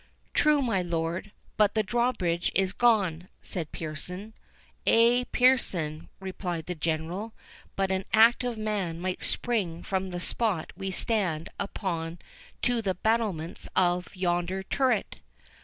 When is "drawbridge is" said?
1.83-2.73